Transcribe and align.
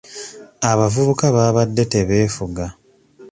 Abavubuka 0.71 1.25
baabadde 1.35 1.83
tebeefuga. 1.91 2.65